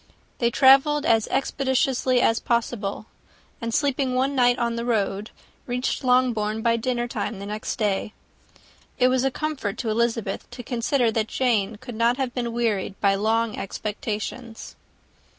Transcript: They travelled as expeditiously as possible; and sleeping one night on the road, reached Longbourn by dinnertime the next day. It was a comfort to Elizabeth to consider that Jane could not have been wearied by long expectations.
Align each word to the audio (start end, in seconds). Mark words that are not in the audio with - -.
They 0.39 0.49
travelled 0.49 1.05
as 1.05 1.27
expeditiously 1.27 2.21
as 2.23 2.39
possible; 2.39 3.05
and 3.61 3.71
sleeping 3.71 4.15
one 4.15 4.33
night 4.33 4.57
on 4.57 4.75
the 4.75 4.83
road, 4.83 5.29
reached 5.67 6.03
Longbourn 6.03 6.63
by 6.63 6.75
dinnertime 6.77 7.37
the 7.37 7.45
next 7.45 7.75
day. 7.75 8.11
It 8.97 9.09
was 9.09 9.23
a 9.23 9.29
comfort 9.29 9.77
to 9.77 9.89
Elizabeth 9.91 10.49
to 10.49 10.63
consider 10.63 11.11
that 11.11 11.27
Jane 11.27 11.75
could 11.75 11.93
not 11.93 12.17
have 12.17 12.33
been 12.33 12.51
wearied 12.51 12.99
by 12.99 13.13
long 13.13 13.55
expectations. 13.59 14.75